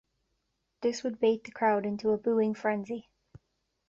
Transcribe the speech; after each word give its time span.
This 0.81 1.03
would 1.03 1.19
bait 1.19 1.43
the 1.43 1.51
crowd 1.51 1.85
into 1.85 2.09
a 2.09 2.17
booing 2.17 2.55
frenzy. 2.55 3.07